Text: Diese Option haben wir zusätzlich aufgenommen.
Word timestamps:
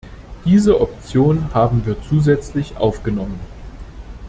Diese 0.45 0.81
Option 0.81 1.53
haben 1.53 1.85
wir 1.85 1.95
zusätzlich 2.01 2.75
aufgenommen. 2.75 3.39